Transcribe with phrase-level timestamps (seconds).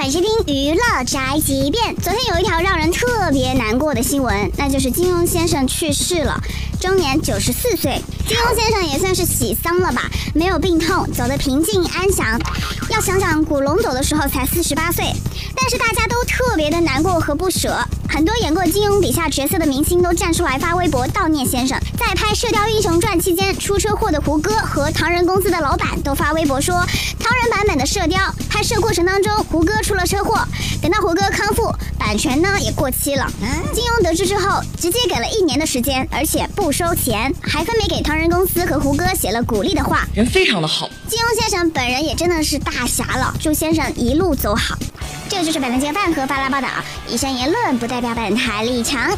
[0.00, 1.94] 欢迎收听娱乐宅急便。
[1.96, 6.40] 昨天有一条让人特别难过的新闻，那就是金庸先生去世了，
[6.80, 8.00] 终年九十四岁。
[8.26, 12.40] 金庸先生也算是喜丧了吧，没有病痛，走得平静安详。
[12.88, 15.04] 要想想古龙走的时候才四十八岁，
[15.54, 17.78] 但是大家都特别的难过和不舍。
[18.10, 21.78] 很多演过金庸笔下角色的明星都站出来发微博悼念先生。
[21.96, 26.74] 在拍《射雕英雄传》期间出车祸的胡歌和唐人公司的老板都发微博说，
[27.20, 28.18] 唐人版本的《射雕》
[28.48, 30.44] 拍摄过程当中，胡歌出了车祸，
[30.82, 33.30] 等到胡歌康复，版权呢也过期了。
[33.72, 40.90] 金庸得知之后，直接给了一年的时间，而且不收钱，还分别给唐人公司和胡歌写了鼓励的话，人非常的好。
[41.08, 44.76] 金庸先生本人也真的是大侠了，祝先生一路走好。
[45.30, 46.66] 这就是本台饭和发来报道，
[47.06, 49.16] 以上言论不代表本台立场。